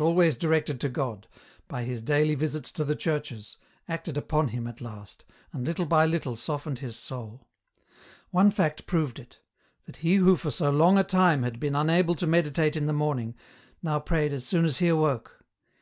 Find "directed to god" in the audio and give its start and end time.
0.38-1.26